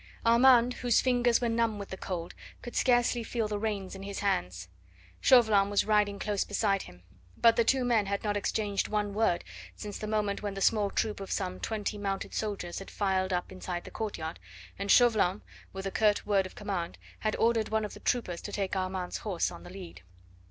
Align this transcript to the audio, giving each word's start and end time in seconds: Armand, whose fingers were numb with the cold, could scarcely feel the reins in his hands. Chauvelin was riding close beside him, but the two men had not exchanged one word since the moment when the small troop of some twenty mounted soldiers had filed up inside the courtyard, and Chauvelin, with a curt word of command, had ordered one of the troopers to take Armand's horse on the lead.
Armand, 0.25 0.73
whose 0.73 0.99
fingers 0.99 1.41
were 1.41 1.47
numb 1.47 1.77
with 1.77 1.89
the 1.89 1.95
cold, 1.95 2.33
could 2.63 2.75
scarcely 2.75 3.23
feel 3.23 3.47
the 3.47 3.59
reins 3.59 3.93
in 3.93 4.01
his 4.01 4.21
hands. 4.21 4.67
Chauvelin 5.19 5.69
was 5.69 5.85
riding 5.85 6.17
close 6.17 6.43
beside 6.43 6.81
him, 6.81 7.03
but 7.37 7.55
the 7.55 7.63
two 7.63 7.85
men 7.85 8.07
had 8.07 8.23
not 8.23 8.35
exchanged 8.35 8.87
one 8.87 9.13
word 9.13 9.43
since 9.75 9.99
the 9.99 10.07
moment 10.07 10.41
when 10.41 10.55
the 10.55 10.59
small 10.59 10.89
troop 10.89 11.19
of 11.19 11.31
some 11.31 11.59
twenty 11.59 11.99
mounted 11.99 12.33
soldiers 12.33 12.79
had 12.79 12.89
filed 12.89 13.31
up 13.31 13.51
inside 13.51 13.83
the 13.83 13.91
courtyard, 13.91 14.39
and 14.79 14.89
Chauvelin, 14.89 15.43
with 15.71 15.85
a 15.85 15.91
curt 15.91 16.25
word 16.25 16.47
of 16.47 16.55
command, 16.55 16.97
had 17.19 17.35
ordered 17.35 17.69
one 17.69 17.85
of 17.85 17.93
the 17.93 17.99
troopers 17.99 18.41
to 18.41 18.51
take 18.51 18.75
Armand's 18.75 19.17
horse 19.17 19.51
on 19.51 19.61
the 19.61 19.69
lead. 19.69 20.01